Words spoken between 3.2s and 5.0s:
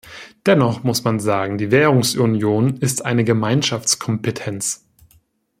Gemeinschaftskompetenz.